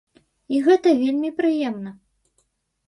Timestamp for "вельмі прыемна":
1.03-1.91